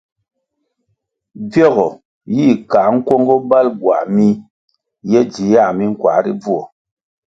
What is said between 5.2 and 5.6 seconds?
dzi